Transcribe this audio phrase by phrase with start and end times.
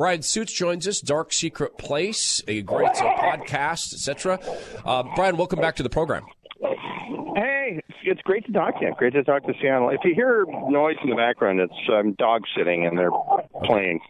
[0.00, 4.40] Bryan Suits joins us, Dark Secret Place, a great uh, podcast, etc.
[4.82, 6.24] Uh, Bryan, welcome back to the program.
[7.36, 8.94] Hey, it's great to talk to you.
[8.96, 9.90] Great to talk to Seattle.
[9.90, 13.10] If you hear noise in the background, it's um, dog sitting and they're
[13.64, 14.00] playing.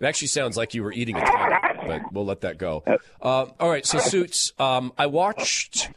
[0.00, 2.82] It actually sounds like you were eating a tiger, but we'll let that go.
[3.20, 5.90] Uh, all right, so Suits, um, I watched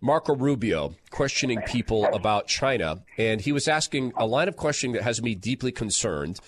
[0.00, 5.04] Marco Rubio questioning people about China, and he was asking a line of questioning that
[5.04, 6.40] has me deeply concerned.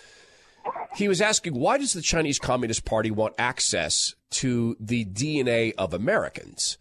[0.95, 5.95] He was asking, why does the Chinese Communist Party want access to the DNA of
[5.95, 6.79] Americans?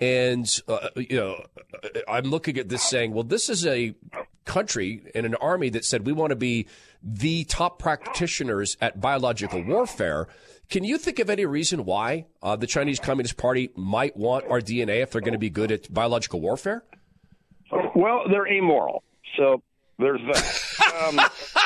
[0.00, 1.44] And, uh, you know,
[2.08, 3.94] I'm looking at this saying, well, this is a
[4.44, 6.66] country and an army that said we want to be
[7.02, 10.26] the top practitioners at biological warfare.
[10.68, 14.60] Can you think of any reason why uh, the Chinese Communist Party might want our
[14.60, 16.82] DNA if they're going to be good at biological warfare?
[17.94, 19.04] Well, they're amoral.
[19.36, 19.62] So
[19.98, 20.61] there's that.
[20.80, 21.20] Um,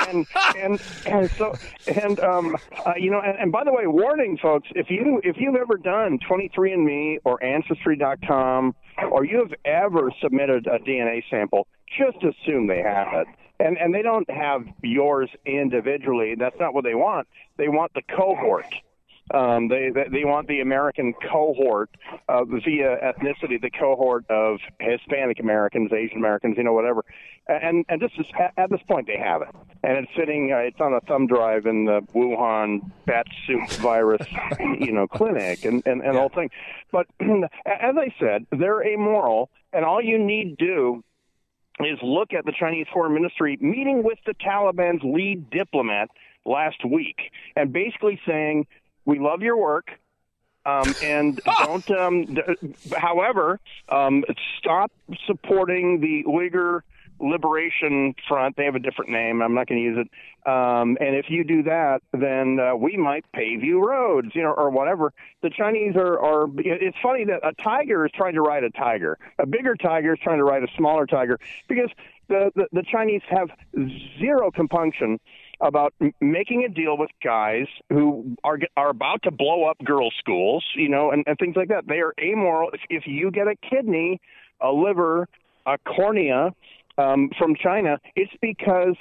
[0.09, 1.55] and, and and so
[1.87, 5.37] and um, uh, you know and, and, by the way, warning folks: if you if
[5.39, 8.75] you've ever done 23andMe or Ancestry.com
[9.11, 11.67] or you have ever submitted a DNA sample,
[11.99, 13.27] just assume they have it.
[13.59, 16.35] And and they don't have yours individually.
[16.39, 17.27] That's not what they want.
[17.57, 18.67] They want the cohort.
[19.35, 21.91] Um, they, they, they want the American cohort
[22.29, 27.05] uh, via ethnicity, the cohort of Hispanic Americans, Asian Americans, you know, whatever.
[27.49, 29.49] And and this is at this point they have it,
[29.85, 30.53] and it's sitting.
[30.53, 34.27] Uh, it's on a thumb drive in the Wuhan bat soup virus,
[34.59, 36.21] you know, clinic, and and, and yeah.
[36.21, 36.51] whole thing.
[36.91, 41.05] But as I said, they're amoral, and all you need do
[41.81, 46.09] is look at the Chinese Foreign Ministry meeting with the Taliban's lead diplomat
[46.45, 48.67] last week, and basically saying
[49.07, 49.89] we love your work.
[50.67, 51.91] Um, and don't.
[51.91, 52.37] Um,
[52.95, 54.25] however, um,
[54.59, 54.93] stop
[55.27, 56.81] supporting the Uyghur
[57.19, 58.57] Liberation Front.
[58.57, 59.41] They have a different name.
[59.41, 60.51] I'm not going to use it.
[60.51, 64.53] Um, and if you do that, then uh, we might pave you roads, you know,
[64.53, 65.13] or whatever.
[65.43, 66.47] The Chinese are, are.
[66.59, 69.19] It's funny that a tiger is trying to ride a tiger.
[69.39, 71.39] A bigger tiger is trying to ride a smaller tiger
[71.69, 71.91] because
[72.29, 73.51] the the, the Chinese have
[74.19, 75.19] zero compunction
[75.67, 80.65] about making a deal with guys who are are about to blow up girls' schools,
[80.77, 81.87] you know, and, and things like that.
[81.87, 82.71] They are amoral.
[82.73, 84.21] If, if you get a kidney,
[84.61, 85.29] a liver,
[85.67, 86.51] a cornea
[86.99, 88.97] um, from China, it's because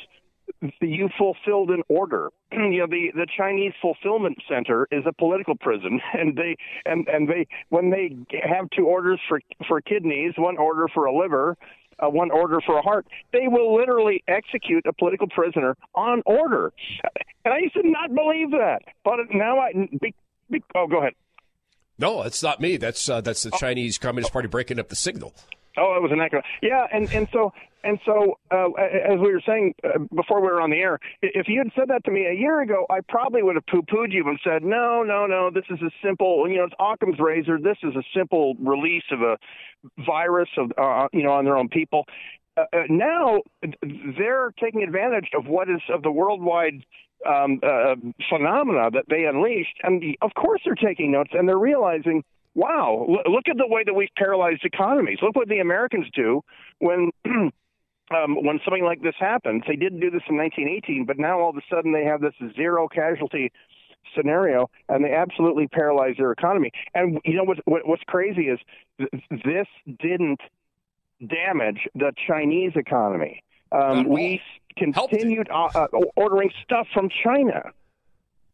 [0.81, 2.29] you fulfilled an order.
[2.51, 6.55] you know, the the Chinese fulfillment center is a political prison, and they
[6.85, 11.15] and and they when they have two orders for for kidneys, one order for a
[11.15, 11.57] liver,
[11.99, 16.73] uh, one order for a heart, they will literally execute a political prisoner on order.
[17.43, 19.71] And I used to not believe that, but now I.
[20.01, 20.13] Be,
[20.49, 21.13] be, oh, go ahead.
[21.97, 22.77] No, it's not me.
[22.77, 23.51] That's uh, that's the.
[23.51, 25.33] Chinese Communist Party breaking up the signal.
[25.77, 26.41] Oh, it was an echo.
[26.61, 27.53] Yeah, and and so
[27.85, 31.47] and so uh, as we were saying uh, before we were on the air, if
[31.47, 34.27] you had said that to me a year ago, I probably would have poo-pooed you
[34.27, 37.59] and said, no, no, no, this is a simple, you know, it's Occam's razor.
[37.59, 39.37] This is a simple release of a
[40.03, 42.05] virus of, uh, you know, on their own people.
[42.57, 43.41] Uh, uh now
[44.17, 46.83] they're taking advantage of what is of the worldwide
[47.27, 47.95] um, uh,
[48.29, 52.23] phenomena that they unleashed, and of course they're taking notes and they're realizing
[52.55, 55.17] wow, look at the way that we've paralyzed economies.
[55.21, 56.41] Look what the Americans do
[56.79, 57.11] when.
[58.11, 61.49] Um, when something like this happens, they didn't do this in 1918, but now all
[61.49, 63.51] of a sudden they have this zero casualty
[64.15, 66.71] scenario, and they absolutely paralyze their economy.
[66.93, 68.59] And you know what, what what's crazy is
[68.97, 69.09] th-
[69.43, 69.67] this
[69.99, 70.41] didn't
[71.25, 73.43] damage the Chinese economy.
[73.71, 74.41] Um, we
[74.77, 77.71] continued uh, uh, ordering stuff from China.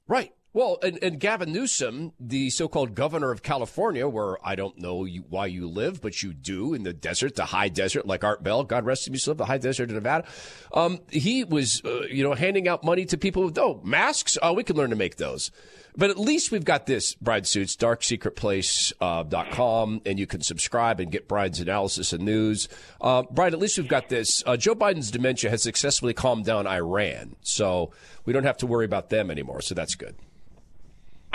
[0.07, 0.31] Right.
[0.53, 5.23] Well, and, and, Gavin Newsom, the so-called governor of California, where I don't know you,
[5.29, 8.65] why you live, but you do in the desert, the high desert, like Art Bell,
[8.65, 10.27] God rest him, still the high desert of Nevada.
[10.73, 14.37] Um, he was, uh, you know, handing out money to people with, oh, masks?
[14.41, 15.51] Oh, we can learn to make those.
[15.95, 21.09] But at least we've got this, Bryan Suits, darksecretplace.com, uh, and you can subscribe and
[21.09, 22.67] get Bryan's analysis and news.
[22.99, 24.43] Uh, Bryan, at least we've got this.
[24.45, 27.91] Uh, Joe Biden's dementia has successfully calmed down Iran, so
[28.25, 30.17] we don't have to worry about them anymore, so that's good.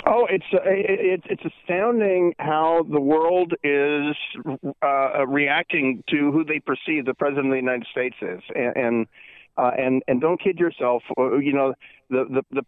[0.09, 4.15] Oh, it's uh, it's it's astounding how the world is
[4.81, 9.07] uh, reacting to who they perceive the president of the United States is, and and
[9.57, 11.03] uh, and, and don't kid yourself.
[11.17, 11.73] Uh, you know,
[12.09, 12.65] the the, the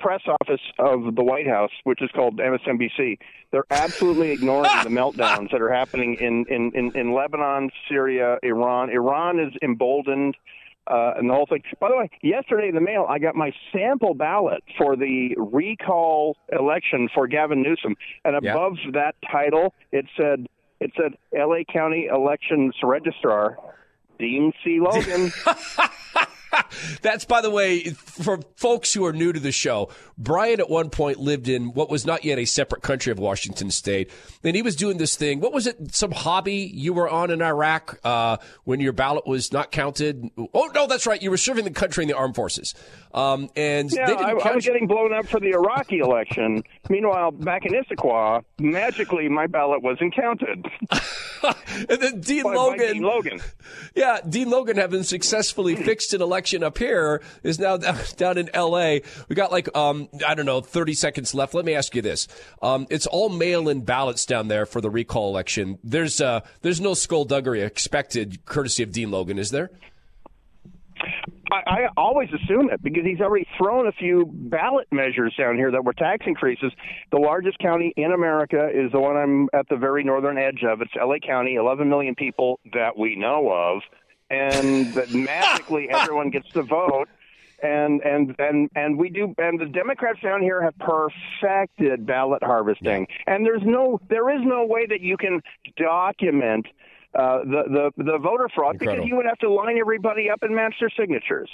[0.00, 3.18] press office of the White House, which is called MSNBC,
[3.52, 8.90] they're absolutely ignoring the meltdowns that are happening in, in, in, in Lebanon, Syria, Iran.
[8.90, 10.36] Iran is emboldened
[10.86, 11.62] uh, and the whole thing.
[11.80, 16.36] By the way, yesterday in the mail, I got my sample ballot for the recall
[16.50, 18.90] election for Gavin Newsom, and above yeah.
[18.92, 20.46] that title, it said
[20.80, 21.64] it said L.A.
[21.64, 23.56] County Elections Registrar,
[24.18, 24.80] Dean C.
[24.80, 25.32] Logan.
[27.02, 30.90] That's, by the way, for folks who are new to the show, Bryan at one
[30.90, 34.10] point lived in what was not yet a separate country of Washington State.
[34.44, 35.40] And he was doing this thing.
[35.40, 35.94] What was it?
[35.94, 40.30] Some hobby you were on in Iraq uh, when your ballot was not counted?
[40.54, 41.20] Oh, no, that's right.
[41.20, 42.74] You were serving the country in the armed forces.
[43.14, 45.98] Um, and yeah, they didn't I, count I was getting blown up for the Iraqi
[45.98, 46.62] election.
[46.88, 50.66] Meanwhile, back in Issaquah, magically my ballot wasn't counted.
[51.42, 52.92] and then Dean By- by Logan.
[52.92, 53.40] Dean Logan.
[53.94, 57.76] Yeah, Dean Logan, having successfully fixed an election up here, is now
[58.16, 59.02] down, in L.A.
[59.28, 61.54] We got like um, I don't know, thirty seconds left.
[61.54, 62.28] Let me ask you this:
[62.60, 65.78] um, It's all mail-in ballots down there for the recall election.
[65.84, 69.70] There's uh, there's no skullduggery expected, courtesy of Dean Logan, is there?
[71.52, 75.70] I, I always assume it because he's already thrown a few ballot measures down here
[75.70, 76.72] that were tax increases.
[77.10, 80.80] The largest county in America is the one I'm at the very northern edge of.
[80.80, 83.82] It's LA County, 11 million people that we know of,
[84.32, 87.08] and that magically everyone gets to vote.
[87.62, 89.32] And and and and we do.
[89.38, 93.06] And the Democrats down here have perfected ballot harvesting.
[93.28, 95.42] And there's no, there is no way that you can
[95.76, 96.66] document
[97.14, 100.56] uh, the the the voter fraud because you would have to line everybody up and
[100.56, 101.48] match their signatures.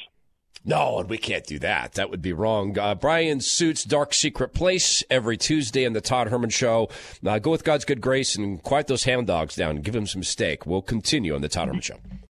[0.64, 1.92] No, and we can't do that.
[1.92, 2.76] That would be wrong.
[2.78, 6.88] Uh, Bryan Suits Dark Secret Place every Tuesday on the Todd Herman Show.
[7.24, 10.06] Uh, go with God's good grace and quiet those hound dogs down and give him
[10.06, 10.66] some steak.
[10.66, 11.96] We'll continue on the Todd Herman Show.